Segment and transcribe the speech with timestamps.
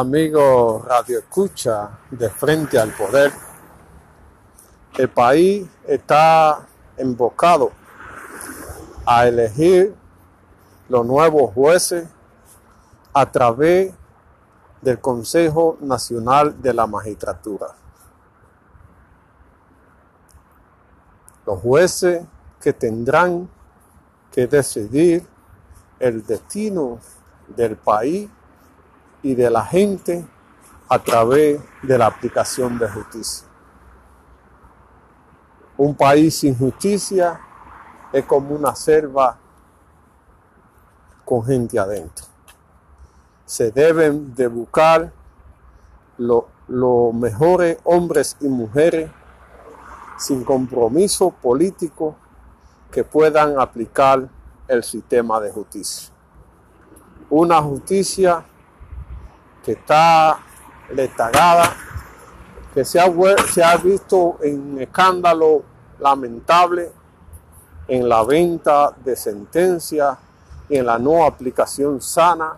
[0.00, 3.30] Amigo Radio Escucha de Frente al Poder,
[4.96, 7.70] el país está embocado
[9.04, 9.94] a elegir
[10.88, 12.08] los nuevos jueces
[13.12, 13.92] a través
[14.80, 17.66] del Consejo Nacional de la Magistratura.
[21.44, 22.24] Los jueces
[22.58, 23.50] que tendrán
[24.32, 25.26] que decidir
[25.98, 27.00] el destino
[27.54, 28.30] del país
[29.22, 30.24] y de la gente
[30.88, 33.46] a través de la aplicación de justicia.
[35.76, 37.40] Un país sin justicia
[38.12, 39.38] es como una selva
[41.24, 42.26] con gente adentro.
[43.44, 45.12] Se deben de buscar
[46.18, 49.10] los mejores hombres y mujeres
[50.18, 52.14] sin compromiso político
[52.90, 54.28] que puedan aplicar
[54.68, 56.10] el sistema de justicia.
[57.30, 58.44] Una justicia
[59.64, 60.40] que está
[60.94, 61.74] letagada,
[62.74, 63.12] que se ha,
[63.52, 65.62] se ha visto en escándalo
[65.98, 66.92] lamentable
[67.88, 70.16] en la venta de sentencias
[70.68, 72.56] y en la no aplicación sana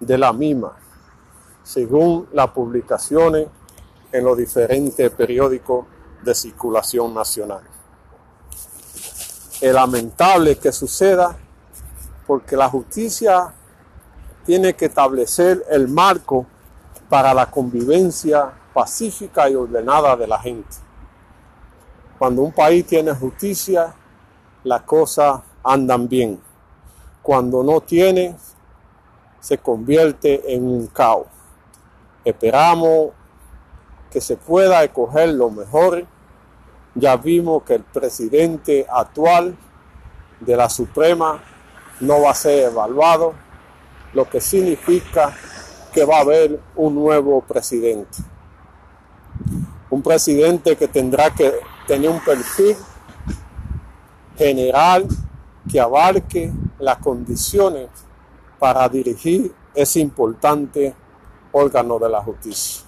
[0.00, 0.72] de la misma,
[1.62, 3.46] según las publicaciones
[4.10, 5.86] en los diferentes periódicos
[6.22, 7.62] de circulación nacional.
[9.60, 11.36] Es lamentable que suceda
[12.26, 13.54] porque la justicia
[14.46, 16.46] tiene que establecer el marco
[17.08, 20.76] para la convivencia pacífica y ordenada de la gente.
[22.18, 23.92] Cuando un país tiene justicia,
[24.62, 26.40] las cosas andan bien.
[27.22, 28.36] Cuando no tiene,
[29.40, 31.26] se convierte en un caos.
[32.24, 33.10] Esperamos
[34.10, 36.06] que se pueda escoger lo mejor.
[36.94, 39.56] Ya vimos que el presidente actual
[40.40, 41.42] de la Suprema
[42.00, 43.34] no va a ser evaluado,
[44.16, 45.36] lo que significa
[45.92, 48.16] que va a haber un nuevo presidente.
[49.90, 51.52] Un presidente que tendrá que
[51.86, 52.74] tener un perfil
[54.38, 55.06] general
[55.70, 57.90] que abarque las condiciones
[58.58, 60.94] para dirigir ese importante
[61.52, 62.86] órgano de la justicia.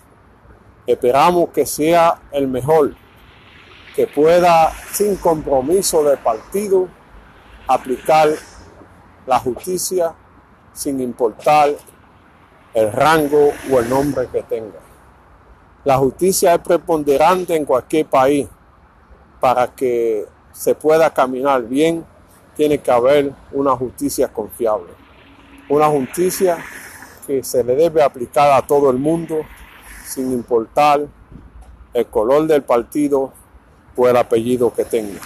[0.86, 2.94] Esperamos que sea el mejor,
[3.94, 6.88] que pueda, sin compromiso de partido,
[7.66, 8.30] aplicar
[9.26, 10.14] la justicia
[10.78, 11.70] sin importar
[12.72, 14.78] el rango o el nombre que tenga.
[15.84, 18.46] La justicia es preponderante en cualquier país.
[19.40, 22.04] Para que se pueda caminar bien,
[22.54, 24.92] tiene que haber una justicia confiable.
[25.68, 26.58] Una justicia
[27.26, 29.40] que se le debe aplicar a todo el mundo
[30.04, 31.00] sin importar
[31.92, 33.32] el color del partido
[33.96, 35.20] o el apellido que tenga.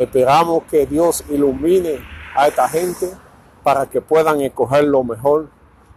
[0.00, 2.00] Esperamos que Dios ilumine
[2.34, 3.08] a esta gente
[3.64, 5.48] para que puedan escoger lo mejor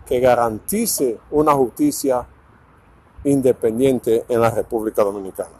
[0.07, 2.25] que garantice una justicia
[3.25, 5.57] independiente en la República Dominicana.